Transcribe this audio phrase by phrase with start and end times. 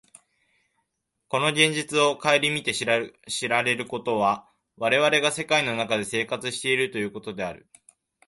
[1.27, 2.99] この現実を顧みて知ら
[3.63, 7.67] れることは、我々が世界の中で生活しているということである。